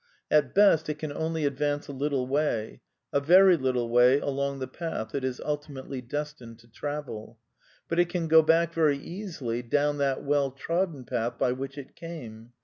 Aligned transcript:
At 0.31 0.55
best 0.55 0.89
it 0.89 0.93
i 0.93 0.99
can 0.99 1.13
only 1.13 1.45
advance 1.45 1.87
a 1.87 1.91
little 1.91 2.25
way, 2.25 2.81
a 3.13 3.19
very 3.19 3.55
little 3.55 3.87
way 3.87 4.17
along 4.19 4.57
the 4.57 4.67
path 4.67 5.13
it 5.13 5.23
is 5.23 5.39
ultimately 5.41 6.01
destined 6.01 6.57
to 6.57 6.67
travel. 6.67 7.37
But 7.87 7.99
it 7.99 8.09
can 8.09 8.27
go 8.27 8.41
back 8.41 8.73
very 8.73 8.97
easily 8.97 9.61
down 9.61 9.99
that 9.99 10.23
well 10.23 10.49
trodden 10.49 11.03
path 11.05 11.37
by 11.37 11.51
which 11.51 11.77
it 11.77 11.95
came. 11.95 12.53